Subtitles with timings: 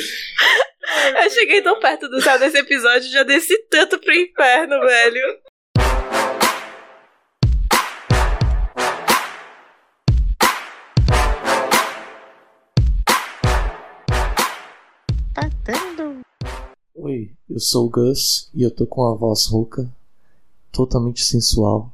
[1.22, 5.38] Eu cheguei tão perto do céu desse episódio, já desci tanto pro inferno, velho.
[15.34, 16.20] Tá dando.
[16.94, 19.88] Oi, eu sou o Gus e eu tô com a voz rouca,
[20.72, 21.92] totalmente sensual,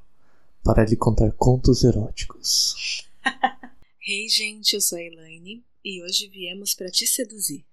[0.65, 3.05] para lhe contar contos eróticos.
[4.09, 7.65] Hey, gente, eu sou a Elaine e hoje viemos pra te seduzir.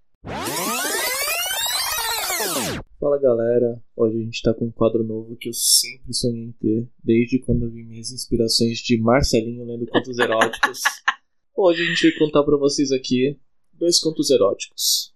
[2.97, 6.51] Fala galera, hoje a gente tá com um quadro novo que eu sempre sonhei em
[6.53, 10.79] ter, desde quando eu vi minhas inspirações de Marcelinho lendo contos eróticos.
[11.55, 13.37] Hoje a gente vai contar pra vocês aqui
[13.73, 15.13] dois contos eróticos.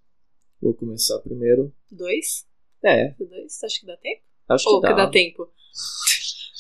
[0.62, 1.74] Vou começar primeiro.
[1.90, 2.46] Dois?
[2.84, 3.64] É, Dois?
[3.64, 4.22] Acho que dá tempo?
[4.50, 4.90] acho que Ou dá.
[4.90, 5.48] que dá tempo?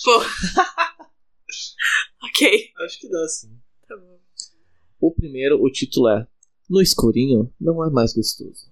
[0.06, 0.18] Pô.
[2.28, 2.72] ok.
[2.86, 3.60] Acho que dá sim.
[3.88, 4.18] Tá bom.
[5.02, 6.26] O primeiro, o título é
[6.70, 8.72] No escurinho não é mais gostoso.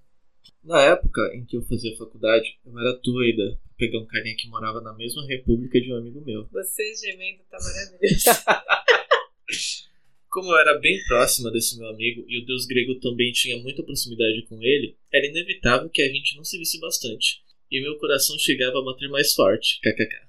[0.64, 4.50] Na época em que eu fazia faculdade, eu era doida pra pegar um carinha que
[4.50, 6.48] morava na mesma república de um amigo meu.
[6.52, 8.26] Você gemendo tá maravilhoso.
[10.30, 13.84] Como eu era bem próxima desse meu amigo e o deus grego também tinha muita
[13.84, 17.42] proximidade com ele, era inevitável que a gente não se visse bastante.
[17.72, 19.80] E meu coração chegava a bater mais forte.
[19.82, 20.26] KKK.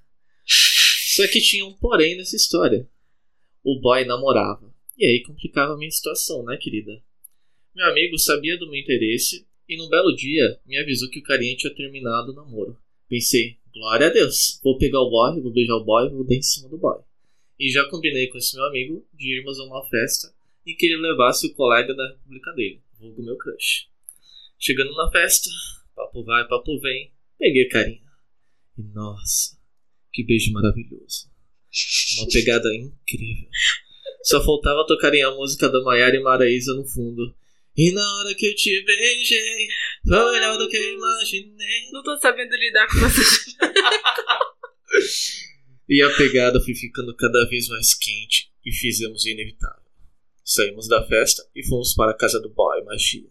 [1.17, 2.89] Só que tinha um porém nessa história.
[3.64, 4.73] O boy namorava.
[4.97, 7.03] E aí complicava a minha situação, né, querida?
[7.77, 11.55] Meu amigo sabia do meu interesse e num belo dia me avisou que o carinha
[11.55, 12.74] tinha terminado o namoro.
[13.06, 16.34] Pensei, glória a Deus, vou pegar o boy, vou beijar o boy e vou dar
[16.34, 16.98] em cima do boy.
[17.60, 20.34] E já combinei com esse meu amigo de irmos a uma festa
[20.66, 23.88] em que ele levasse o colega da república dele, vulgo meu crush.
[24.58, 25.50] Chegando na festa,
[25.94, 28.11] papo vai, papo vem, peguei carinha.
[28.78, 29.55] E nossa,
[30.14, 31.30] que beijo maravilhoso.
[32.20, 33.50] Uma pegada incrível.
[34.22, 37.36] Só faltava tocarem a música da Maiara e Maraísa no fundo.
[37.77, 39.69] E na hora que eu te beijei,
[40.08, 41.91] foi melhor do que eu imaginei.
[41.92, 43.56] Não tô sabendo lidar com você.
[45.89, 49.84] E a pegada foi ficando cada vez mais quente e fizemos o inevitável.
[50.45, 53.28] Saímos da festa e fomos para a casa do boy magia.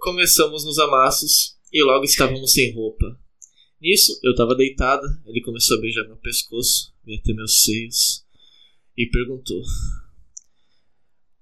[0.00, 3.16] Começamos nos amassos e logo estávamos sem roupa.
[3.80, 8.24] Nisso, eu estava deitada, ele começou a beijar meu pescoço, veio até meus seios
[8.96, 9.62] e perguntou: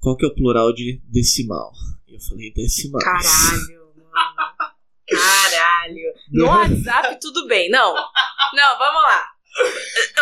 [0.06, 1.72] Qual que é o plural de decimal?
[2.06, 3.02] E eu falei: Decimal.
[3.02, 4.72] Caralho, mano.
[5.08, 6.14] Caralho.
[6.30, 7.68] No WhatsApp, tudo bem.
[7.68, 7.92] Não.
[7.92, 9.26] Não, vamos lá.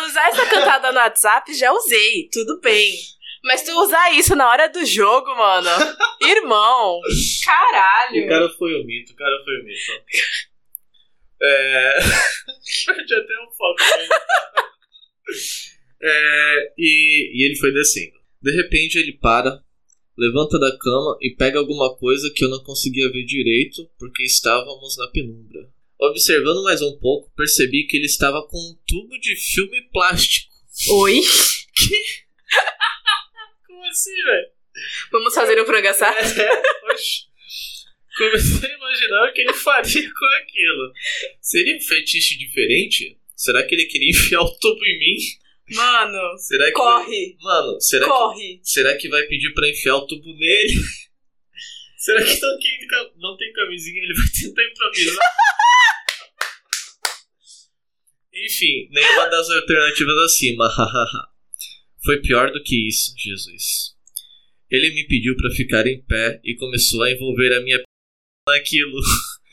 [0.06, 2.97] Usar essa cantada no WhatsApp já usei, tudo bem.
[3.45, 5.69] Mas tu usar isso na hora do jogo, mano.
[6.22, 6.99] Irmão.
[7.45, 8.25] Caralho.
[8.25, 9.93] O cara foi o mito, o cara foi o mito.
[11.43, 11.99] É.
[12.87, 13.83] Perdi até um foco.
[16.03, 16.72] é...
[16.78, 17.33] E...
[17.34, 18.15] e ele foi descendo.
[18.41, 19.64] De repente ele para,
[20.17, 24.97] levanta da cama e pega alguma coisa que eu não conseguia ver direito porque estávamos
[24.97, 25.69] na penumbra.
[25.99, 30.53] Observando mais um pouco, percebi que ele estava com um tubo de filme plástico.
[30.91, 31.21] Oi?
[33.67, 34.47] Como assim, velho?
[35.13, 36.41] Vamos fazer um frango assado?
[36.41, 37.25] É, oxe.
[38.17, 40.93] Comecei a imaginar o que ele faria com aquilo.
[41.41, 43.19] Seria um fetiche diferente?
[43.35, 45.17] Será que ele queria enfiar o tubo em mim?
[45.71, 47.37] Mano, Será que corre.
[47.41, 48.59] Mano, será Corre.
[48.59, 50.75] que será que vai pedir pra enfiar o tubo nele?
[51.97, 54.03] será que não tem, ca- não tem camisinha?
[54.03, 55.25] Ele vai tentar improvisar.
[58.35, 60.69] Enfim, nenhuma das alternativas acima.
[62.05, 63.95] Foi pior do que isso, Jesus.
[64.71, 67.85] Ele me pediu pra ficar em pé e começou a envolver a minha p
[68.49, 69.01] naquilo.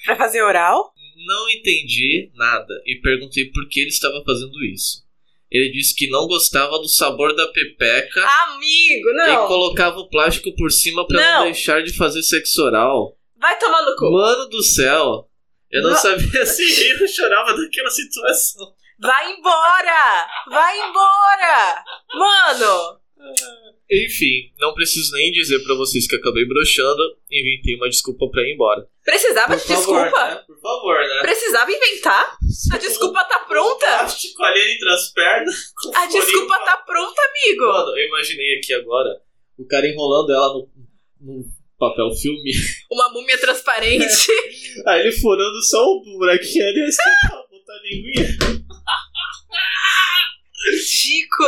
[0.03, 0.93] Pra fazer oral?
[1.25, 5.03] Não entendi nada e perguntei por que ele estava fazendo isso.
[5.51, 9.47] Ele disse que não gostava do sabor da pepeca Amigo, e não.
[9.47, 11.39] colocava o plástico por cima pra não.
[11.39, 11.43] Não.
[11.45, 13.17] deixar de fazer sexo oral.
[13.37, 14.09] Vai tomar no cu.
[14.11, 15.27] Mano do céu!
[15.69, 15.97] Eu não, Não.
[15.97, 18.73] sabia se ou chorava daquela situação.
[18.99, 20.27] Vai embora!
[20.49, 21.83] Vai embora!
[22.13, 23.01] Mano!
[23.91, 28.41] Enfim, não preciso nem dizer pra vocês que acabei broxando e inventei uma desculpa pra
[28.43, 28.87] ir embora.
[29.03, 30.29] Precisava de desculpa?
[30.29, 30.35] né?
[30.47, 31.19] Por favor, né?
[31.21, 32.37] Precisava inventar?
[32.71, 33.85] A desculpa tá pronta?
[33.85, 35.55] Plástico ali entre as pernas.
[35.93, 37.65] A desculpa tá pronta, amigo!
[37.65, 39.09] Mano, eu imaginei aqui agora
[39.57, 40.69] o cara enrolando ela no,
[41.19, 41.43] no
[41.77, 42.51] papel filme.
[42.89, 44.31] Uma múmia transparente.
[44.87, 48.37] Aí ele furando só o buraquinho ali, tá botar a linguinha.
[50.79, 51.43] Chico!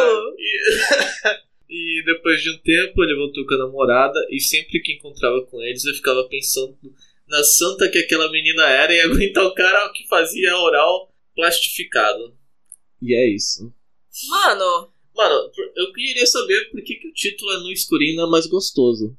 [1.74, 5.62] E, depois de um tempo ele voltou com a namorada e sempre que encontrava com
[5.62, 6.78] eles eu ficava pensando
[7.28, 12.38] na santa que aquela menina era e aguentar o cara que fazia oral plastificado.
[13.02, 13.74] E é isso.
[14.30, 18.48] Mano, Mano, eu queria saber por que, que o título é No Escurinho é mais
[18.48, 19.16] gostoso.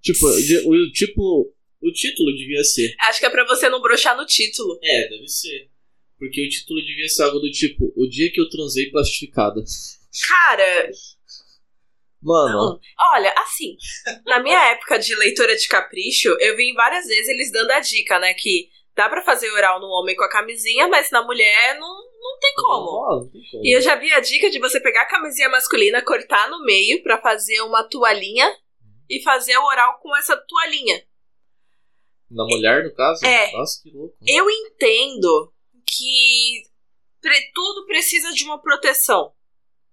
[0.00, 2.94] Tipo, o, tipo, o O título devia ser.
[3.00, 4.78] Acho que é pra você não broxar no título.
[4.82, 5.68] É, deve ser.
[6.16, 9.62] Porque o título devia ser algo do tipo: O dia que eu transei plastificada.
[10.28, 10.90] Cara,
[12.26, 12.80] Mano, não.
[13.12, 13.76] Olha, assim,
[14.26, 18.18] na minha época de leitora de capricho, eu vi várias vezes eles dando a dica,
[18.18, 18.34] né?
[18.34, 21.88] Que dá pra fazer oral no homem com a camisinha, mas na mulher não,
[22.20, 22.90] não tem como.
[22.90, 23.64] rola, não tem como.
[23.64, 27.02] E eu já vi a dica de você pegar a camisinha masculina, cortar no meio
[27.02, 28.52] pra fazer uma toalhinha
[29.08, 31.02] e fazer o oral com essa toalhinha.
[32.28, 33.24] Na mulher, no caso?
[33.24, 33.52] É.
[33.52, 34.16] Nossa, que louco.
[34.26, 35.52] Eu entendo
[35.86, 36.64] que
[37.54, 39.32] tudo precisa de uma proteção.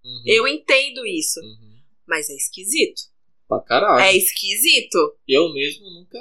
[0.03, 1.39] Uhum, Eu entendo isso.
[1.39, 1.72] uhum.
[2.13, 3.01] Mas é esquisito.
[3.49, 4.03] Pra caralho.
[4.03, 5.17] É esquisito.
[5.27, 6.19] Eu mesmo nunca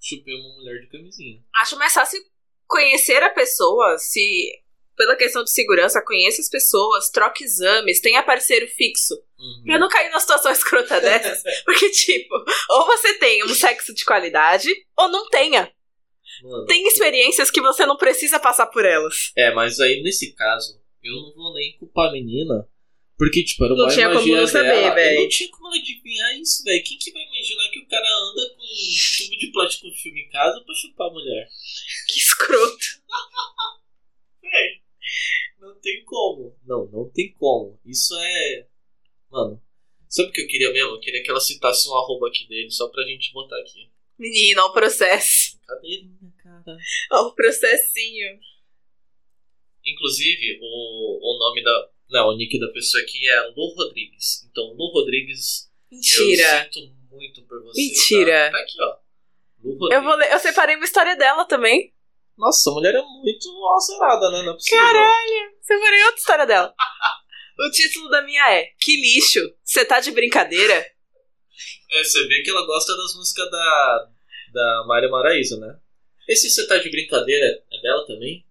[0.00, 1.42] chupei uma mulher de camisinha.
[1.56, 2.20] Acho mais fácil
[2.68, 4.60] conhecer a pessoa, se.
[4.96, 9.14] Pela questão de segurança, conheça as pessoas, troque exames, tenha parceiro fixo.
[9.36, 9.64] Uhum.
[9.64, 11.42] Pra não cair numa situação escrota dessas.
[11.64, 12.34] Porque, tipo,
[12.70, 15.72] ou você tem um sexo de qualidade, ou não tenha.
[16.44, 19.32] Mano, Tem experiências que você não precisa passar por elas.
[19.36, 22.68] É, mas aí nesse caso, eu não vou nem culpar a menina.
[23.22, 25.14] Porque, tipo, era Não uma tinha como não saber.
[25.14, 26.82] Eu não tinha como ela adivinhar isso, velho.
[26.82, 30.28] Quem que vai imaginar que o cara anda com um tubo de plástico filme em
[30.28, 31.48] casa pra chupar a mulher?
[32.08, 32.84] Que escroto.
[34.42, 34.82] Véi,
[35.60, 36.58] não tem como.
[36.66, 37.78] Não, não tem como.
[37.86, 38.66] Isso é.
[39.30, 39.62] Mano,
[40.08, 40.96] sabe o que eu queria mesmo?
[40.96, 43.88] Eu queria que ela citasse um arroba aqui dele, só pra gente botar aqui.
[44.18, 45.60] Menina, ó o processo.
[45.64, 46.76] Cadeirinha, cara.
[47.12, 48.40] Ó o processinho.
[49.86, 51.88] Inclusive, o, o nome da.
[52.12, 54.46] Não, o nick da pessoa aqui é Lu Rodrigues.
[54.50, 56.66] Então, Lu Rodrigues, Mentira.
[56.66, 57.80] eu sinto muito por você.
[57.80, 58.50] Mentira.
[58.50, 58.96] Tá, tá aqui, ó.
[59.64, 59.96] Lu Rodrigues.
[59.96, 61.92] Eu, vou ler, eu separei uma história dela também.
[62.36, 64.42] Nossa, a mulher é muito azarada, né?
[64.42, 64.78] Não é possível.
[64.78, 65.56] Caralho.
[65.60, 66.74] Separei outra história dela.
[67.58, 70.74] O título da minha é Que lixo, você tá de brincadeira?
[71.92, 74.08] É, você vê que ela gosta das músicas da,
[74.52, 75.78] da Maria Maraíza, né?
[76.28, 78.46] Esse Você Tá de Brincadeira é dela também?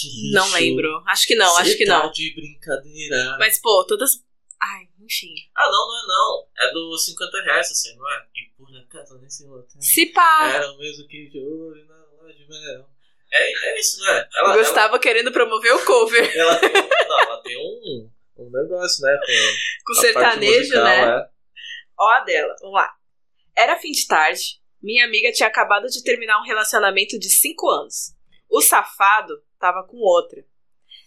[0.00, 0.30] Que.
[0.32, 1.02] Não lembro.
[1.06, 2.10] Acho que não, Cê acho que tá não.
[2.12, 3.36] de brincadeira.
[3.38, 4.24] Mas, pô, todas.
[4.60, 5.32] Ai, enfim.
[5.56, 6.48] Ah, não, não é não.
[6.68, 8.26] É do 50 reais, assim, não é?
[8.34, 9.80] E por acaso nesse hotel.
[9.80, 10.50] Se pá.
[10.54, 12.88] Era o mesmo que de ouro na loja de mel.
[13.30, 14.26] É, é isso, né?
[14.36, 18.50] Ela, Gustavo querendo promover o cover Ela, ela tem, um- não, ela tem um, um
[18.50, 19.18] negócio, né?
[19.18, 21.08] Com, com sertanejo, musical, né?
[21.08, 21.28] é.
[22.00, 22.90] Ó a dela, vamos lá.
[23.56, 24.60] Era fim de tarde.
[24.82, 28.14] Minha amiga tinha acabado de terminar um relacionamento de 5 anos.
[28.48, 30.44] O safado tava com outra.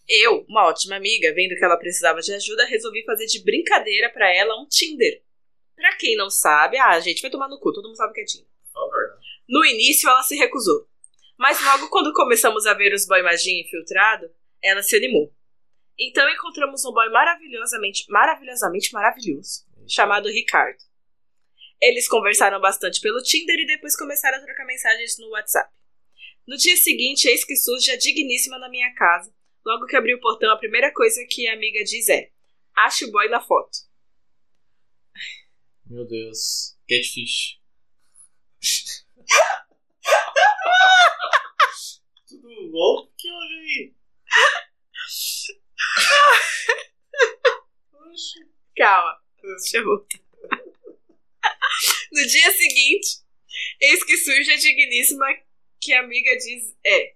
[0.07, 4.33] Eu, uma ótima amiga, vendo que ela precisava de ajuda, resolvi fazer de brincadeira pra
[4.33, 5.23] ela um Tinder.
[5.75, 8.21] Pra quem não sabe, ah, gente, vai tomar no cu, todo mundo sabe o que
[8.21, 8.47] é Tinder.
[9.47, 10.87] No início ela se recusou.
[11.37, 14.29] Mas logo quando começamos a ver os boy magia infiltrado,
[14.61, 15.33] ela se animou.
[15.97, 20.77] Então encontramos um boy maravilhosamente, maravilhosamente maravilhoso, chamado Ricardo.
[21.81, 25.71] Eles conversaram bastante pelo Tinder e depois começaram a trocar mensagens no WhatsApp.
[26.47, 29.31] No dia seguinte, eis que surge a digníssima na minha casa.
[29.65, 32.31] Logo que abri o portão, a primeira coisa que a amiga diz é:
[32.75, 33.77] Ache o boy na foto.
[35.85, 36.75] Meu Deus.
[36.89, 37.59] Catfish.
[42.27, 43.03] Tudo bom?
[43.03, 43.93] O que houve aí?
[48.75, 50.19] Calma, deixa eu voltar.
[52.11, 53.21] No dia seguinte,
[53.79, 55.25] eis que surge a digníssima
[55.81, 57.13] que a amiga diz é.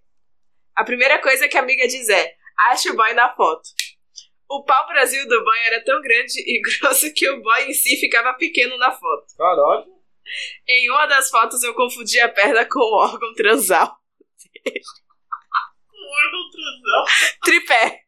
[0.76, 2.36] A primeira coisa que a amiga diz é:
[2.70, 3.70] ache o boy na foto.
[4.50, 7.98] O pau Brasil do boy era tão grande e grosso que o boy em si
[7.98, 9.26] ficava pequeno na foto.
[9.38, 9.96] Caralho.
[10.68, 13.86] Em uma das fotos eu confundi a perna com o órgão transal.
[16.08, 17.06] Órgão transal.
[17.44, 18.02] Tripé.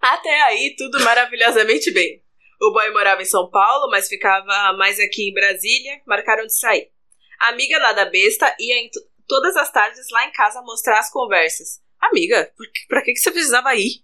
[0.00, 2.22] Até aí, tudo maravilhosamente bem.
[2.60, 6.00] O boy morava em São Paulo, mas ficava mais aqui em Brasília.
[6.06, 6.90] Marcaram de sair.
[7.40, 11.80] Amiga nada besta ia em to- todas as tardes lá em casa mostrar as conversas.
[12.00, 14.02] Amiga, por que, pra que, que você precisava ir?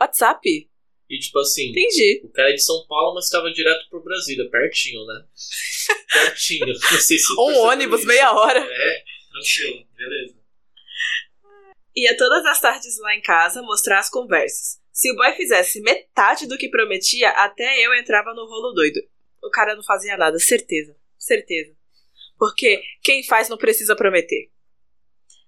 [0.00, 0.68] WhatsApp?
[1.08, 2.20] E tipo assim, Entendi.
[2.24, 5.24] o cara é de São Paulo, mas estava direto por Brasília, pertinho, né?
[6.12, 6.66] Pertinho.
[6.66, 8.08] Não sei se Um ônibus, isso.
[8.08, 8.58] meia hora.
[8.58, 10.34] É, tranquilo, beleza.
[11.94, 14.80] Ia todas as tardes lá em casa mostrar as conversas.
[14.92, 19.00] Se o boy fizesse metade do que prometia, até eu entrava no rolo doido.
[19.42, 20.96] O cara não fazia nada, certeza.
[21.18, 21.75] Certeza.
[22.38, 24.50] Porque quem faz não precisa prometer.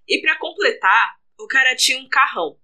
[0.09, 2.59] E pra completar, o cara tinha um carrão.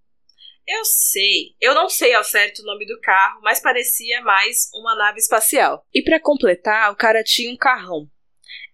[0.66, 4.96] Eu sei, eu não sei ao certo o nome do carro, mas parecia mais uma
[4.96, 5.86] nave espacial.
[5.92, 8.08] E pra completar, o cara tinha um carrão.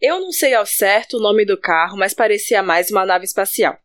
[0.00, 3.76] Eu não sei ao certo o nome do carro, mas parecia mais uma nave espacial.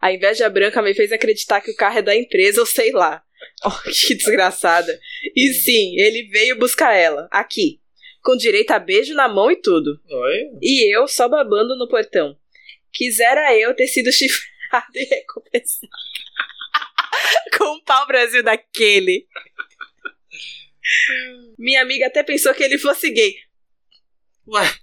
[0.00, 3.22] A inveja branca me fez acreditar que o carro é da empresa ou sei lá.
[3.62, 4.98] Oh, que desgraçada.
[5.36, 7.78] E sim, ele veio buscar ela, aqui.
[8.24, 10.00] Com direito a beijo na mão e tudo.
[10.08, 10.58] Oi?
[10.62, 12.36] E eu só babando no portão.
[12.90, 15.92] Quisera eu ter sido chifrado e recompensado.
[17.58, 19.28] com um pau Brasil daquele.
[21.58, 23.36] Minha amiga até pensou que ele fosse gay.
[24.48, 24.74] Ué,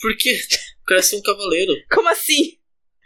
[0.00, 0.38] por quê?
[0.86, 1.72] Parece um cavaleiro.
[1.90, 2.58] Como assim?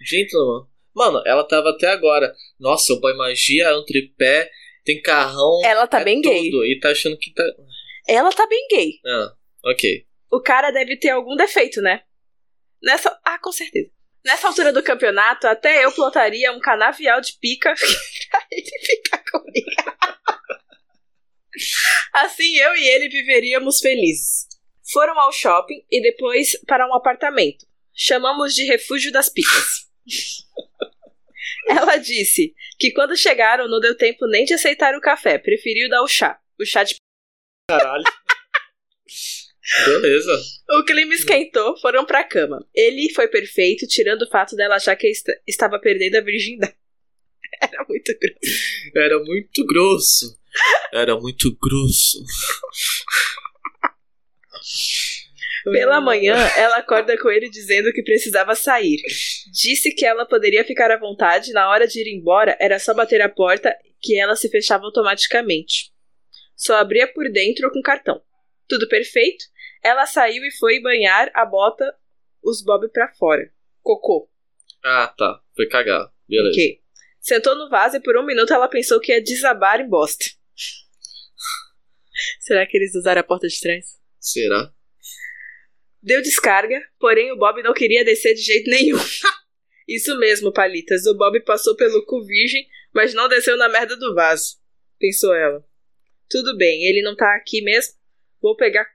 [0.05, 0.67] Gentleman.
[0.95, 2.35] Mano, ela tava até agora.
[2.59, 4.51] Nossa, o boy magia, é um tripé,
[4.85, 5.61] tem carrão.
[5.65, 6.51] Ela tá é bem gay.
[6.51, 6.65] tudo.
[6.65, 7.45] E tá achando que tá.
[8.07, 9.01] Ela tá bem gay.
[9.07, 9.33] Ah,
[9.67, 10.07] ok.
[10.31, 12.03] O cara deve ter algum defeito, né?
[12.83, 13.19] Nessa.
[13.25, 13.91] Ah, com certeza.
[14.25, 17.75] Nessa altura do campeonato, até eu plotaria um canavial de pica
[18.31, 19.71] pra ele ficar comigo.
[22.13, 24.47] Assim eu e ele viveríamos felizes.
[24.93, 27.67] Foram ao shopping e depois para um apartamento.
[27.95, 29.91] Chamamos de Refúgio das Picas.
[31.69, 36.03] Ela disse que quando chegaram não deu tempo nem de aceitar o café, preferiu dar
[36.03, 36.39] o chá.
[36.59, 36.97] O chá de.
[37.69, 38.05] Caralho.
[39.87, 40.43] Beleza.
[40.71, 42.67] O clima esquentou, foram pra cama.
[42.75, 46.75] Ele foi perfeito, tirando o fato dela achar que est- estava perdendo a virgindade.
[47.63, 48.91] Era muito grosso.
[48.95, 50.39] Era muito grosso.
[50.93, 52.19] Era muito grosso.
[55.65, 59.01] Pela manhã, ela acorda com ele dizendo que precisava sair.
[59.53, 63.21] Disse que ela poderia ficar à vontade, na hora de ir embora era só bater
[63.23, 65.92] a porta que ela se fechava automaticamente.
[66.63, 68.23] Só abria por dentro com cartão.
[68.69, 69.45] Tudo perfeito.
[69.83, 71.85] Ela saiu e foi banhar a bota
[72.41, 73.53] os bob pra fora.
[73.83, 74.31] Cocô.
[74.85, 75.43] Ah, tá.
[75.57, 76.09] Foi cagar.
[76.29, 76.55] Beleza.
[76.55, 76.81] Ok.
[77.21, 80.25] Sentou no vaso e por um minuto ela pensou que ia desabar em bosta.
[82.39, 83.99] Será que eles usaram a porta de trás?
[84.21, 84.73] Será?
[86.01, 88.99] Deu descarga, porém o Bob não queria descer de jeito nenhum.
[89.89, 91.07] Isso mesmo, Palitas.
[91.07, 94.61] O Bob passou pelo cu virgem, mas não desceu na merda do vaso.
[95.01, 95.72] Pensou ela.
[96.33, 97.93] Tudo bem, ele não tá aqui mesmo?
[98.41, 98.87] Vou pegar.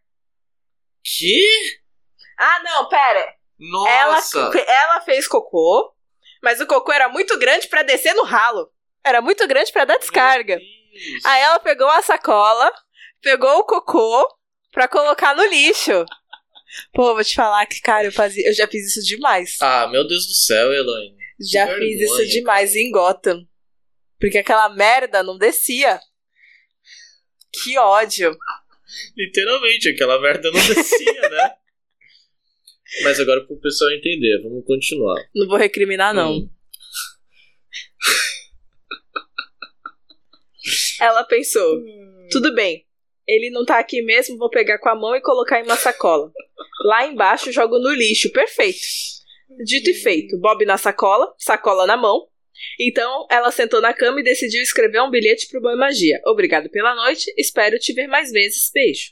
[1.04, 1.80] Que?
[2.36, 3.36] Ah, não, pera.
[3.88, 4.52] Ela, Nossa!
[4.68, 5.94] ela fez cocô,
[6.42, 8.72] mas o cocô era muito grande pra descer no ralo.
[9.04, 10.60] Era muito grande pra dar descarga.
[11.26, 12.72] Aí ela pegou a sacola,
[13.22, 14.28] pegou o cocô
[14.72, 16.06] pra colocar no lixo.
[16.92, 19.58] Pô, vou te falar que, cara, eu, fazia, eu já fiz isso demais.
[19.62, 21.16] Ah, meu Deus do céu, Elaine.
[21.40, 23.48] já que fiz vergonha, isso demais em Gotham.
[24.20, 26.00] Porque aquela merda não descia.
[27.52, 28.38] Que ódio.
[29.16, 31.54] Literalmente, aquela merda não descia, né?
[33.04, 35.22] Mas agora pro pessoal entender, vamos continuar.
[35.36, 36.38] Não vou recriminar, não.
[36.38, 36.50] Hum.
[41.00, 41.82] Ela pensou:
[42.32, 42.86] tudo bem,
[43.28, 46.32] ele não tá aqui mesmo, vou pegar com a mão e colocar em uma sacola.
[46.86, 48.80] Lá embaixo jogo no lixo, perfeito.
[49.66, 52.28] Dito e feito, Bob na sacola, sacola na mão.
[52.80, 56.20] Então ela sentou na cama e decidiu escrever um bilhete pro Boy Magia.
[56.26, 59.12] Obrigado pela noite, espero te ver mais vezes, beijo.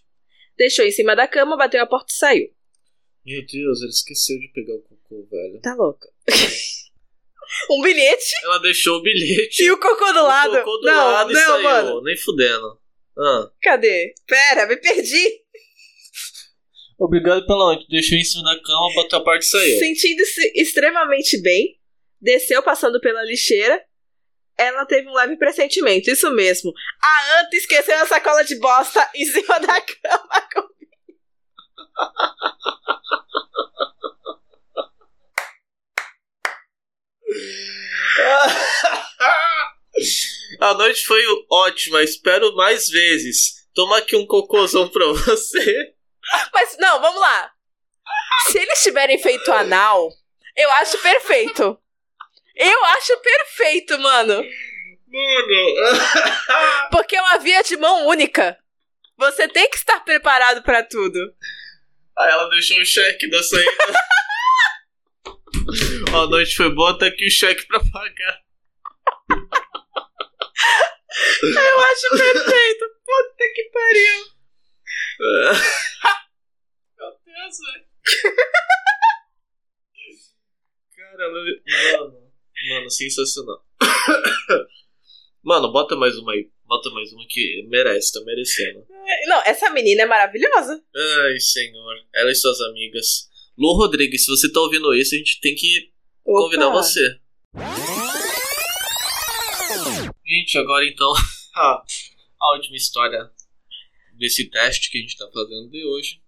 [0.58, 2.48] Deixou em cima da cama, bateu a porta e saiu.
[3.26, 5.60] Meu Deus, ele esqueceu de pegar o cocô, velho.
[5.62, 6.08] Tá louca.
[7.72, 9.64] um bilhete Ela deixou o bilhete.
[9.64, 10.58] e o cocô do o lado.
[10.60, 11.64] cocô do não, lado e não, saiu.
[11.64, 12.04] mano.
[12.04, 12.80] Nem fudendo.
[13.18, 13.52] Ah.
[13.62, 14.14] Cadê?
[14.28, 15.42] Pera, me perdi.
[16.98, 17.88] Obrigado pela noite.
[17.90, 19.80] Deixou em cima da cama, botou a parte e saiu.
[19.80, 21.78] Sentindo-se extremamente bem,
[22.22, 23.84] desceu passando pela lixeira.
[24.58, 26.72] Ela teve um leve pressentimento, isso mesmo.
[27.02, 30.48] A Anta esqueceu a sacola de bosta em cima da cama.
[30.54, 30.70] com-
[40.62, 43.68] A noite foi ótima, espero mais vezes.
[43.74, 45.94] Toma aqui um cocôzão pra você.
[46.54, 47.52] Mas não, vamos lá.
[48.48, 50.10] Se eles tiverem feito anal,
[50.56, 51.78] eu acho perfeito.
[52.56, 54.36] Eu acho perfeito, mano.
[54.36, 54.50] Mano.
[56.92, 58.58] Porque é uma via de mão única.
[59.18, 61.18] Você tem que estar preparado pra tudo.
[62.18, 63.72] Aí ela deixou o cheque da saída.
[66.14, 68.42] A noite foi boa, tá aqui o cheque pra pagar.
[71.42, 72.86] Eu acho perfeito.
[73.06, 74.26] Puta que pariu.
[76.98, 77.86] Meu Deus, velho.
[80.96, 81.40] Cara, ela...
[82.00, 82.25] Mano,
[82.70, 83.64] mano, sensacional.
[85.44, 86.50] Mano, bota mais uma aí.
[86.66, 88.84] Bota mais uma que merece, tá merecendo.
[89.28, 90.84] Não, essa menina é maravilhosa.
[90.96, 91.96] Ai, senhor.
[92.16, 93.30] Ela e suas amigas.
[93.56, 95.92] Lu Rodrigues, se você tá ouvindo isso, a gente tem que
[96.24, 96.78] convidar Opa.
[96.78, 97.20] você.
[100.26, 101.14] Gente, agora então,
[101.56, 101.84] a,
[102.42, 103.30] a última história
[104.18, 106.20] desse teste que a gente tá fazendo de hoje.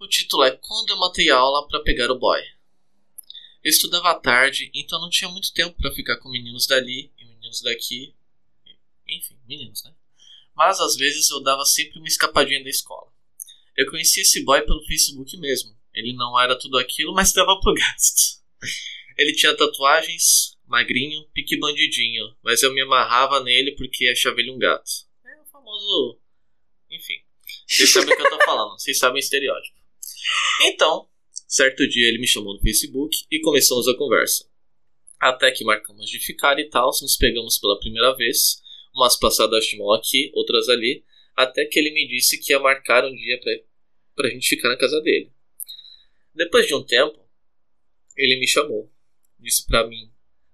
[0.00, 2.40] O título é Quando eu matei aula pra pegar o boy.
[3.62, 7.24] Eu estudava à tarde, então não tinha muito tempo pra ficar com meninos dali e
[7.24, 8.14] meninos daqui.
[9.06, 9.94] Enfim, meninos, né?
[10.54, 13.12] Mas às vezes eu dava sempre uma escapadinha da escola.
[13.76, 15.76] Eu conheci esse boy pelo Facebook mesmo.
[15.92, 18.40] Ele não era tudo aquilo, mas dava pro gasto.
[19.16, 24.58] Ele tinha tatuagens, magrinho, pique bandidinho, mas eu me amarrava nele porque achava ele um
[24.58, 24.90] gato.
[25.24, 26.18] É o famoso.
[26.90, 27.22] Enfim.
[27.66, 29.78] Vocês sabem o que eu tô falando, vocês sabem o estereótipo.
[30.62, 31.08] Então,
[31.50, 34.48] certo dia ele me chamou no Facebook e começamos a conversa.
[35.18, 38.62] Até que marcamos de ficar e tal, nos pegamos pela primeira vez,
[38.94, 41.04] umas passadas de mão aqui, outras ali,
[41.36, 43.52] até que ele me disse que ia marcar um dia pra,
[44.14, 45.32] pra gente ficar na casa dele.
[46.32, 47.18] Depois de um tempo,
[48.16, 48.88] ele me chamou,
[49.38, 50.10] disse pra mim: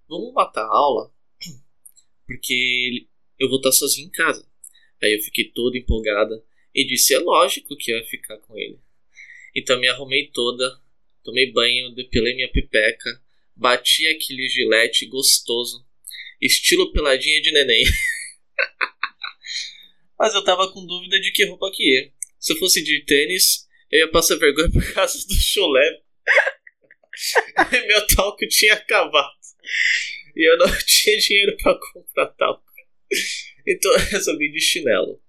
[0.08, 1.12] Vamos matar a aula?
[2.26, 3.06] Porque
[3.38, 4.48] eu vou estar sozinho em casa.
[5.02, 6.42] Aí eu fiquei toda empolgada
[6.74, 8.80] e disse: É lógico que ia ficar com ele.
[9.54, 10.80] Então me arrumei toda,
[11.26, 13.20] tomei banho, depilei minha pipeca,
[13.54, 15.84] bati aquele gilete gostoso,
[16.40, 17.84] estilo peladinha de neném.
[20.18, 22.12] Mas eu tava com dúvida de que roupa que ia.
[22.38, 26.00] Se eu fosse de tênis, eu ia passar vergonha por causa do chulé.
[27.86, 29.34] Meu talco tinha acabado.
[30.34, 32.64] E eu não tinha dinheiro para comprar talco.
[33.66, 35.20] Então eu resolvi de chinelo.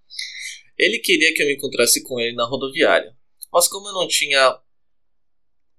[0.77, 3.15] Ele queria que eu me encontrasse com ele na rodoviária.
[3.51, 4.59] Mas como eu não tinha.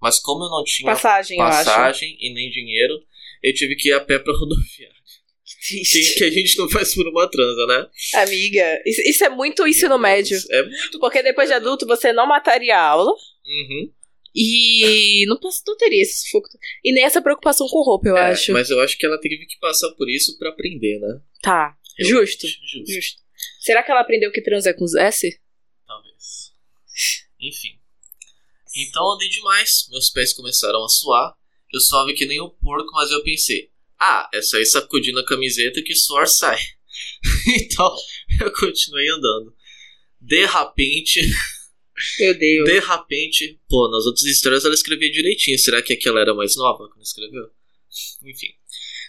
[0.01, 2.93] Mas como eu não tinha Passagem, passagem e nem dinheiro,
[3.43, 4.97] eu tive que ir a pé pra rodoviária.
[5.67, 6.15] Que, Triste.
[6.17, 7.87] que a gente não faz por uma transa, né?
[8.23, 10.37] Amiga, isso, isso é muito ensino médio.
[10.51, 10.99] É muito.
[10.99, 13.11] Porque depois de adulto você não mataria a aula
[13.45, 13.91] Uhum.
[14.33, 16.47] e não, não teria esse sufoco.
[16.83, 18.53] E nem essa preocupação com roupa, eu É, acho.
[18.53, 21.19] Mas eu acho que ela teve que passar por isso pra aprender, né?
[21.41, 22.47] Tá, justo.
[22.47, 22.91] Justo.
[22.93, 23.21] Justo.
[23.59, 25.39] Será que ela aprendeu que trans é com S?
[25.85, 26.53] Talvez.
[27.41, 27.78] Enfim.
[28.75, 31.35] Então andei demais, meus pés começaram a suar.
[31.71, 35.25] Eu suave que nem um porco, mas eu pensei: ah, é só ir sacudindo a
[35.25, 36.59] camiseta que o suor sai.
[37.61, 37.95] então
[38.41, 39.53] eu continuei andando.
[40.21, 41.21] De repente,
[42.19, 42.69] Meu Deus.
[42.69, 45.57] de repente, pô, nas outras histórias ela escrevia direitinho.
[45.59, 47.49] Será que aquela era mais nova quando escreveu?
[48.23, 48.53] Enfim.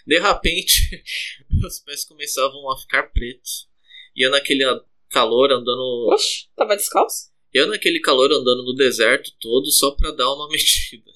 [0.05, 1.03] De repente,
[1.49, 3.69] meus pés começavam a ficar pretos.
[4.15, 4.63] E eu naquele
[5.09, 7.30] calor andando Oxe, tava descalço?
[7.53, 11.11] Eu naquele calor andando no deserto todo só pra dar uma metida.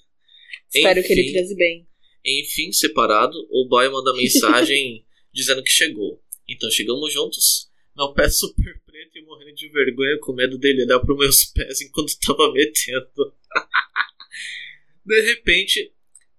[0.74, 1.88] Espero que ele Enfim, transe bem.
[2.26, 6.22] Enfim, separado, o boy manda mensagem dizendo que chegou.
[6.48, 11.00] Então chegamos juntos, meu pé super preto e morrendo de vergonha com medo dele olhar
[11.00, 13.34] pros meus pés enquanto tava metendo.
[15.06, 15.92] de repente,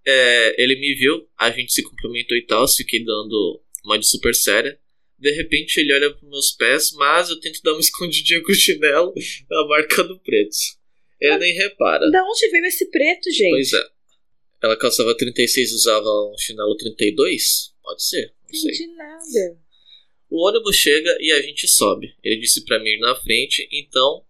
[0.05, 4.35] é, ele me viu, a gente se cumprimentou e tal, fiquei dando uma de super
[4.35, 4.79] séria.
[5.19, 8.55] De repente ele olha pros meus pés, mas eu tento dar uma escondidinha com o
[8.55, 9.13] chinelo
[9.51, 10.57] na marca do preto.
[11.21, 12.11] Ele nem repara.
[12.11, 13.51] Da onde veio esse preto, gente?
[13.51, 13.83] Pois é.
[14.63, 17.75] Ela calçava 36 e usava um chinelo 32?
[17.83, 18.71] Pode ser, não sei.
[18.73, 19.59] Entendi nada.
[20.29, 22.15] O ônibus chega e a gente sobe.
[22.23, 24.25] Ele disse pra mim ir na frente, então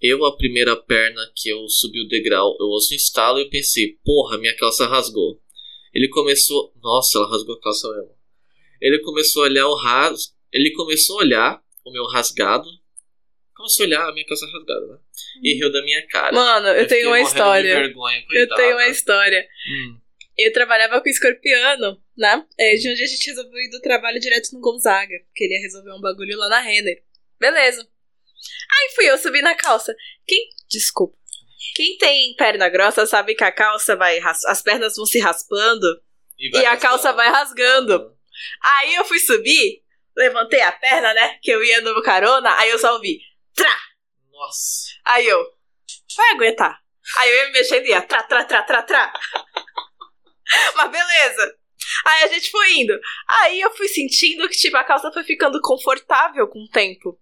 [0.00, 3.98] eu, a primeira perna que eu subi o degrau, eu ouço um estalo e pensei,
[4.02, 5.40] porra, minha calça rasgou.
[5.92, 6.72] Ele começou.
[6.82, 8.19] Nossa, ela rasgou a calça mesmo.
[8.80, 10.34] Ele começou a olhar o ras.
[10.52, 12.68] Ele começou a olhar o meu rasgado.
[13.54, 14.98] Começou a olhar a minha calça rasgada, né?
[15.42, 16.32] E riu da minha cara.
[16.32, 17.74] Mano, eu, fiquei tenho uma história.
[17.74, 19.46] vergonha, Eu tenho uma história.
[19.68, 19.98] Hum.
[20.38, 22.46] Eu trabalhava com escorpiano, né?
[22.58, 25.14] É, de onde a gente resolveu ir do trabalho direto no Gonzaga.
[25.26, 27.02] Porque ele ia resolver um bagulho lá na Renner.
[27.38, 27.82] Beleza.
[27.82, 29.94] Aí fui eu subir na calça.
[30.26, 30.48] Quem.
[30.70, 31.16] Desculpa.
[31.74, 34.18] Quem tem perna grossa sabe que a calça vai.
[34.18, 35.86] ras- As pernas vão se raspando
[36.52, 38.16] vai e a calça vai rasgando.
[38.62, 39.82] Aí eu fui subir,
[40.16, 41.38] levantei a perna, né?
[41.42, 43.20] Que eu ia no carona, aí eu só ouvi.
[43.54, 43.76] Trá!
[44.32, 44.88] Nossa.
[45.04, 45.44] Aí eu.
[46.16, 46.80] Vai aguentar.
[47.16, 48.02] Aí eu ia me mexendo e ia.
[48.02, 49.12] Trá, trá, trá, trá, trá.
[50.76, 51.56] Mas beleza.
[52.06, 52.98] Aí a gente foi indo.
[53.28, 57.18] Aí eu fui sentindo que, tipo, a calça foi ficando confortável com o tempo.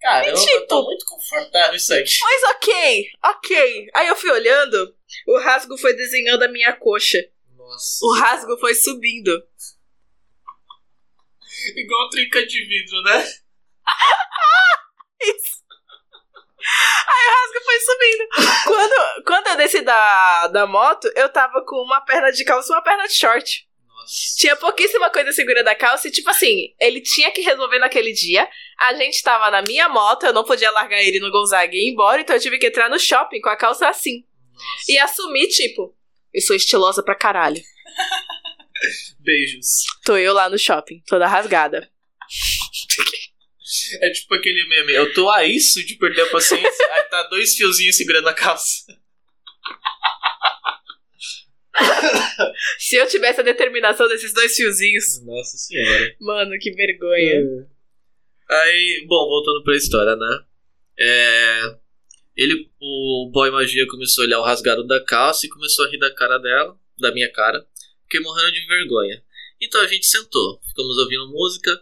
[0.00, 2.18] Cara, eu, eu tô tipo- muito confortável isso aqui.
[2.22, 3.86] Mas ok, ok.
[3.94, 4.94] Aí eu fui olhando,
[5.26, 7.18] o rasgo foi desenhando a minha coxa.
[7.74, 8.06] Nossa.
[8.06, 9.30] O rasgo foi subindo.
[11.76, 13.24] Igual trinca de vidro, né?
[15.22, 15.64] Isso.
[17.06, 18.28] Aí o rasgo foi subindo.
[18.64, 22.76] Quando, quando eu desci da, da moto, eu tava com uma perna de calça e
[22.76, 23.68] uma perna de short.
[23.86, 24.36] Nossa.
[24.36, 28.48] Tinha pouquíssima coisa segurando a calça e, tipo assim, ele tinha que resolver naquele dia.
[28.78, 31.92] A gente tava na minha moto, eu não podia largar ele no Gonzaga e ir
[31.92, 34.24] embora, então eu tive que entrar no shopping com a calça assim.
[34.52, 34.84] Nossa.
[34.88, 35.94] E assumir, tipo,
[36.34, 37.62] eu sou estilosa pra caralho.
[39.20, 39.84] Beijos.
[40.04, 41.88] Tô eu lá no shopping, toda rasgada.
[44.00, 44.92] É tipo aquele meme.
[44.92, 46.92] Eu tô a isso de perder a paciência.
[46.92, 48.84] aí tá dois fiozinhos segurando a calça.
[52.78, 55.24] Se eu tivesse a determinação desses dois fiozinhos.
[55.24, 56.14] Nossa senhora.
[56.20, 57.66] Mano, que vergonha.
[58.50, 60.44] Aí, bom, voltando pra história, né?
[60.98, 61.76] É,
[62.36, 65.98] ele, o boy magia começou a olhar o rasgado da calça e começou a rir
[65.98, 67.66] da cara dela, da minha cara.
[68.02, 69.22] Fiquei morrendo de vergonha.
[69.60, 71.80] Então a gente sentou, ficamos ouvindo música,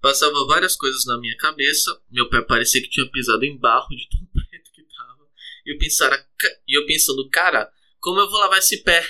[0.00, 2.00] passava várias coisas na minha cabeça.
[2.10, 5.26] Meu pé parecia que tinha pisado em barro de tão preto que tava.
[5.64, 6.28] E eu, pensara,
[6.66, 9.06] e eu pensando, cara, como eu vou lavar esse pé?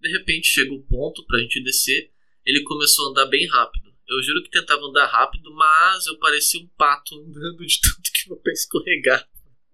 [0.00, 2.12] De repente chega o ponto pra gente descer.
[2.44, 3.88] Ele começou a andar bem rápido.
[4.08, 8.28] Eu juro que tentava andar rápido, mas eu parecia um pato andando de tanto que
[8.28, 9.28] meu pé escorregar.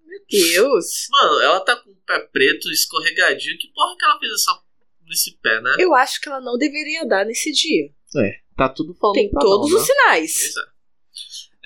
[0.05, 1.07] Meu Deus.
[1.11, 3.59] Mano, ela tá com o pé preto, escorregadinho.
[3.59, 4.63] Que porra que ela fez essa,
[5.07, 5.77] nesse pé, né?
[5.79, 7.91] Eu acho que ela não deveria dar nesse dia.
[8.17, 9.95] É, tá tudo falando Tem pra todos não, os né?
[9.95, 10.33] sinais.
[10.55, 10.75] Pois é.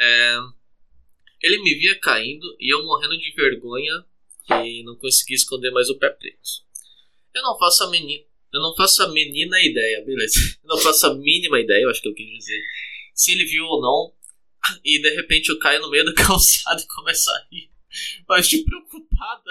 [0.00, 0.38] É,
[1.42, 4.04] Ele me via caindo e eu morrendo de vergonha
[4.64, 6.38] e não conseguia esconder mais o pé preto.
[7.34, 8.24] Eu não faço a menina.
[8.52, 10.38] Eu não faço a menina ideia, beleza.
[10.64, 12.62] Eu não faço a mínima ideia, eu acho que eu quis dizer.
[13.14, 14.14] Se ele viu ou não.
[14.84, 17.70] E de repente eu caio no meio da calçada e começo a rir.
[18.28, 19.50] Mas de preocupada.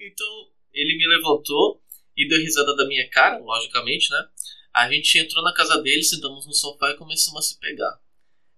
[0.00, 1.82] Então ele me levantou
[2.16, 4.28] e deu risada da minha cara, logicamente, né?
[4.74, 8.00] A gente entrou na casa dele, sentamos no sofá e começamos a se pegar.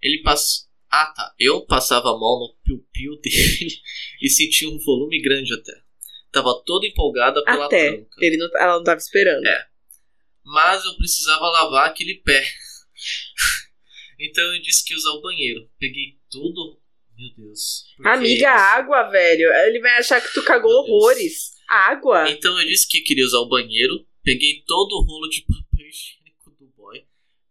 [0.00, 0.68] Ele passou.
[0.90, 1.34] Ah, tá.
[1.40, 3.80] Eu passava a mão no piu-piu dele
[4.22, 5.72] e sentia um volume grande até.
[6.30, 7.92] Tava toda empolgada pela Até.
[7.92, 8.16] tranca.
[8.20, 9.46] Ele não, ela não tava esperando.
[9.46, 9.68] É.
[10.44, 12.44] Mas eu precisava lavar aquele pé.
[14.18, 15.68] então eu disse que ia usar o banheiro.
[15.78, 16.80] Peguei tudo.
[17.16, 17.84] Meu Deus.
[17.96, 19.52] por que Amiga, água, velho.
[19.66, 20.90] Ele vai achar que tu cagou Meu Deus.
[21.02, 21.54] horrores.
[21.68, 22.28] Água?
[22.30, 26.50] Então eu disse que queria usar o banheiro, peguei todo o rolo de papel higiênico
[26.58, 27.04] do boy,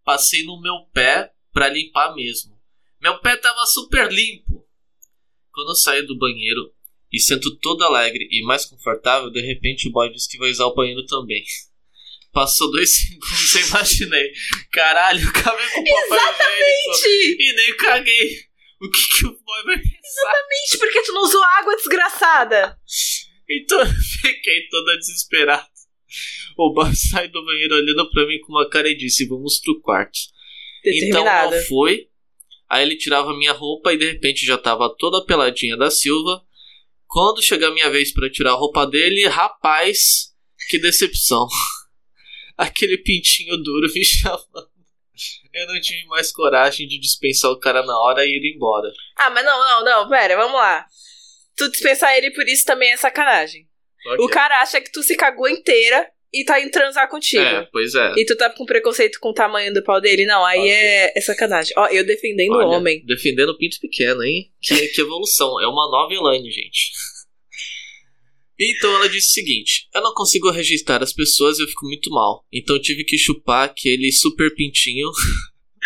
[0.03, 2.53] passei no meu pé pra limpar mesmo.
[3.01, 4.65] Meu pé tava super limpo.
[5.51, 6.73] Quando eu saí do banheiro
[7.11, 10.65] e sento todo alegre e mais confortável, de repente o boy disse que vai usar
[10.65, 11.43] o banheiro também.
[12.31, 14.31] Passou dois segundos, eu imaginei.
[14.71, 18.52] Caralho, eu acabei com o papel higiênico e nem caguei.
[18.83, 20.33] O que, que o boy vai pensar?
[20.67, 22.77] gente, por que tu não usou água, desgraçada?
[23.49, 23.85] Então eu
[24.21, 25.67] fiquei toda desesperada.
[26.57, 29.79] O Bob sai do banheiro olhando pra mim com uma cara e disse: Vamos pro
[29.81, 30.19] quarto.
[30.85, 32.09] Então eu fui.
[32.69, 36.43] Aí ele tirava minha roupa e de repente já tava toda peladinha da Silva.
[37.07, 40.33] Quando chega a minha vez pra tirar a roupa dele, rapaz,
[40.69, 41.47] que decepção.
[42.57, 44.72] Aquele pintinho duro me chamando.
[45.53, 48.89] Eu não tive mais coragem de dispensar o cara na hora e ir embora.
[49.17, 50.85] Ah, mas não, não, não, pera, vamos lá.
[51.55, 53.67] Tu dispensar ele por isso também é sacanagem.
[54.19, 57.43] O cara acha que tu se cagou inteira e tá indo transar contigo.
[57.43, 58.13] É, pois é.
[58.17, 60.25] E tu tá com preconceito com o tamanho do pau dele?
[60.25, 60.71] Não, aí Ok.
[60.71, 61.73] é, é sacanagem.
[61.77, 63.05] Ó, eu defendendo o homem.
[63.05, 64.51] Defendendo o pinto pequeno, hein?
[64.59, 65.61] Que, que evolução.
[65.61, 66.91] É uma nova Elaine, gente.
[68.59, 72.09] Então ela disse o seguinte: Eu não consigo registrar as pessoas e eu fico muito
[72.09, 72.45] mal.
[72.51, 75.09] Então eu tive que chupar aquele super pintinho.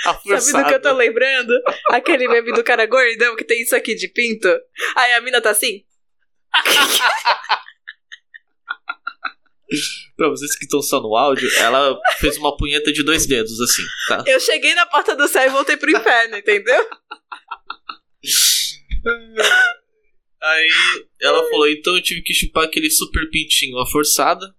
[0.04, 1.54] Sabe do que eu tô lembrando?
[1.90, 4.48] Aquele meme do cara gordão que tem isso aqui de pinto.
[4.96, 5.84] Aí a mina tá assim.
[10.16, 13.84] Pra vocês que estão só no áudio, ela fez uma punheta de dois dedos, assim,
[14.08, 14.24] tá?
[14.26, 16.90] Eu cheguei na porta do céu e voltei pro inferno, entendeu?
[20.42, 20.70] Aí
[21.22, 24.56] ela falou: Então eu tive que chupar aquele super pintinho, a forçada.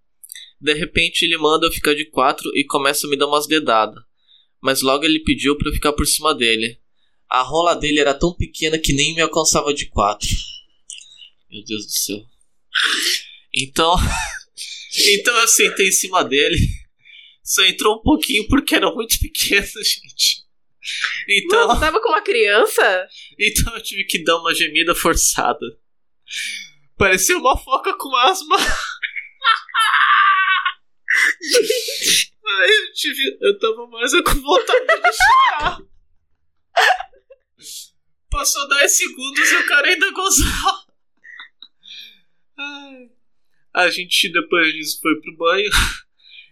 [0.61, 4.03] De repente ele manda eu ficar de quatro e começa a me dar umas dedadas.
[4.61, 6.81] Mas logo ele pediu pra eu ficar por cima dele.
[7.31, 10.29] A rola dele era tão pequena que nem me alcançava de quatro.
[11.51, 12.27] Meu Deus do céu.
[13.55, 13.95] Então.
[15.15, 16.59] então eu sentei em cima dele.
[17.43, 20.48] Só entrou um pouquinho porque era muito pequeno, gente.
[21.29, 21.69] Então.
[21.69, 23.09] Mano, tava com uma criança?
[23.39, 25.67] Então eu tive que dar uma gemida forçada.
[26.97, 28.57] Parecia uma foca com asma.
[32.47, 33.39] Ai, eu tive.
[33.41, 35.79] Eu tava mais com vontade de chorar.
[38.31, 40.87] Passou 10 segundos e o cara ainda gozava.
[42.59, 43.11] Ai.
[43.75, 45.71] A gente depois disso foi pro banho.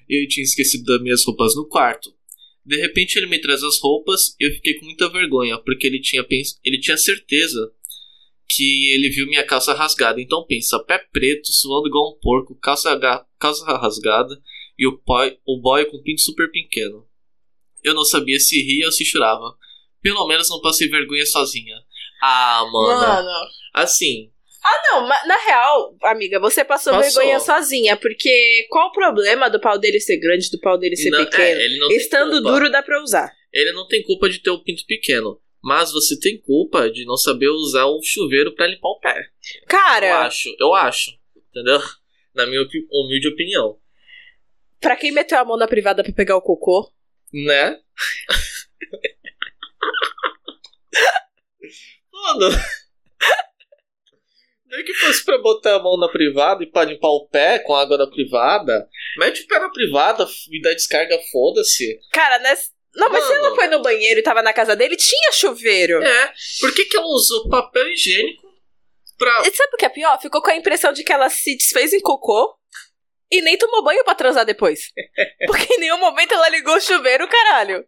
[0.09, 2.16] E eu tinha esquecido das minhas roupas no quarto.
[2.67, 6.01] De repente ele me traz as roupas e eu fiquei com muita vergonha, porque ele
[6.01, 6.59] tinha, pens...
[6.65, 7.73] ele tinha certeza
[8.49, 10.21] que ele viu minha calça rasgada.
[10.21, 12.99] Então pensa, pé preto, suando igual um porco, calça,
[13.39, 14.37] calça rasgada
[14.77, 17.07] e o boy, o boy com pinto super pequeno.
[17.85, 19.57] Eu não sabia se ria ou se chorava.
[20.03, 21.77] Pelo menos não passei vergonha sozinha.
[22.21, 23.01] Ah, mano.
[23.01, 23.49] Mano.
[23.73, 24.33] Assim,
[24.69, 27.23] Ah, não, mas na real, amiga, você passou, Passou.
[27.23, 31.11] vergonha sozinha, porque qual o problema do pau dele ser grande, do pau dele ser
[31.11, 31.61] não- pequeno?
[31.61, 33.33] é, não tem Estando duro dá pra usar.
[33.53, 35.41] Ele não tem culpa de ter o pinto pequeno.
[35.63, 39.19] Mas você tem culpa de não saber usar o chuveiro pra limpar o pé.
[39.63, 41.13] Eu Cara, acho, eu acho.
[41.51, 41.81] Entendeu?
[42.35, 42.61] Na minha
[42.93, 43.79] humilde opinião.
[44.81, 46.93] pra quem meteu a mão na privada pra pegar o cocô,
[47.33, 47.79] Né?
[52.13, 52.51] Mano.
[54.77, 57.75] Nem que fosse pra botar a mão na privada e pra limpar o pé com
[57.75, 58.87] água da privada.
[59.17, 61.99] Mete o pé na privada e dá descarga, foda-se.
[62.13, 62.71] Cara, nessa.
[62.95, 63.47] Não, mas se Mano.
[63.47, 66.03] ela foi no banheiro e tava na casa dele, tinha chuveiro.
[66.03, 66.33] É.
[66.61, 68.43] Por que, que ela usou papel higiênico
[69.19, 69.43] pra.
[69.47, 70.21] E sabe o que é pior?
[70.21, 72.55] Ficou com a impressão de que ela se desfez em cocô
[73.31, 74.93] e nem tomou banho pra transar depois.
[75.47, 77.85] Porque em nenhum momento ela ligou o chuveiro, caralho.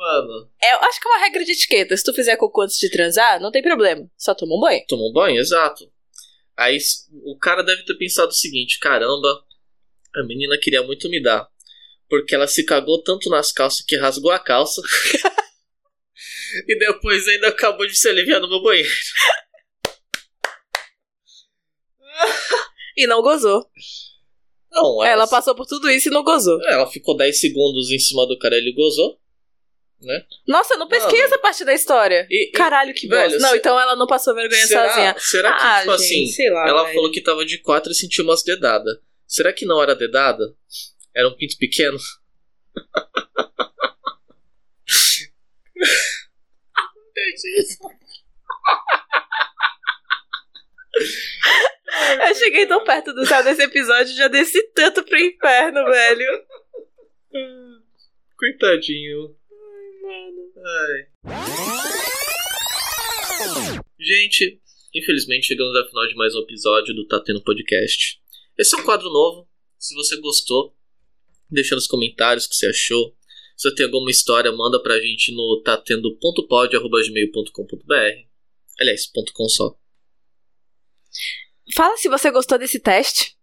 [0.00, 1.94] Mano, É, eu acho que é uma regra de etiqueta.
[1.94, 4.10] Se tu fizer cocô antes de transar, não tem problema.
[4.16, 4.82] Só toma um banho.
[4.88, 5.92] tomou banho, exato.
[6.56, 6.78] Aí
[7.22, 9.44] o cara deve ter pensado o seguinte: caramba,
[10.16, 11.46] a menina queria muito me dar.
[12.08, 14.80] Porque ela se cagou tanto nas calças que rasgou a calça.
[16.66, 18.88] e depois ainda acabou de se aliviar no meu banheiro.
[22.96, 23.66] E não gozou.
[24.72, 26.58] Não, Ela passou por tudo isso e não gozou.
[26.68, 29.19] Ela ficou 10 segundos em cima do cara e ele gozou.
[30.48, 31.24] Nossa, eu não pesquei Mano.
[31.24, 32.26] essa parte da história.
[32.30, 33.38] E, Caralho, que Velho, bosta.
[33.46, 35.14] Não, se- então ela não passou vergonha será, sozinha.
[35.18, 36.66] será que, ah, tipo gente, assim, sei lá.
[36.68, 36.94] ela velho.
[36.94, 38.96] falou que tava de quatro e sentiu umas dedadas.
[39.26, 40.42] Será que não era dedada?
[41.14, 41.98] Era um pinto pequeno?
[52.28, 56.44] Eu cheguei tão perto do céu desse episódio, já desci tanto pro inferno, velho.
[58.36, 59.36] Coitadinho.
[60.10, 61.06] Ai.
[63.98, 64.60] Gente,
[64.92, 68.20] infelizmente chegamos ao final de mais um episódio do Tá Tendo Podcast.
[68.58, 69.48] Esse é um quadro novo.
[69.78, 70.76] Se você gostou,
[71.48, 73.16] deixa nos comentários o que você achou.
[73.56, 78.28] Se você tem alguma história, manda pra gente no tatendo.pod.gmail.com.br
[78.80, 79.78] Aliás, ponto .com só.
[81.72, 83.36] Fala se você gostou desse teste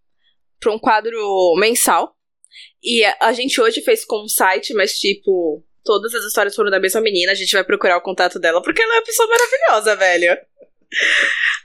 [0.60, 2.14] pra um quadro mensal.
[2.84, 6.70] E a, a gente hoje fez com um site, mas tipo, todas as histórias foram
[6.70, 7.32] da mesma menina.
[7.32, 10.38] A gente vai procurar o contato dela porque ela é uma pessoa maravilhosa, velho.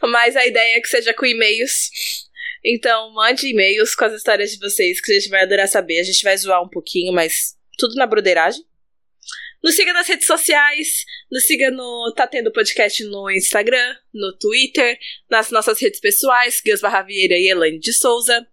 [0.00, 1.90] Mas a ideia é que seja com e-mails.
[2.64, 5.98] Então, mande e-mails com as histórias de vocês, que a gente vai adorar saber.
[5.98, 8.64] A gente vai zoar um pouquinho, mas tudo na broderagem.
[9.61, 14.98] Nos siga nas redes sociais, nos siga no Tá Tendo Podcast no Instagram, no Twitter,
[15.28, 18.46] nas nossas redes pessoais, Gus Barra Vieira e Elaine de Souza.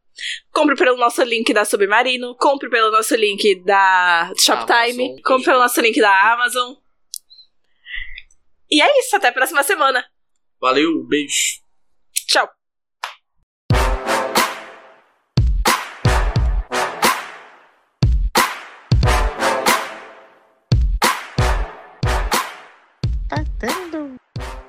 [0.52, 5.60] Compre pelo nosso link da Submarino, compre pelo nosso link da Shoptime, Amazon, compre pelo
[5.60, 6.76] nosso link da Amazon.
[8.72, 10.06] E é isso, até a próxima semana.
[10.62, 11.62] Valeu, beijo.
[12.28, 12.48] Tchau.
[23.28, 24.19] Tá dando.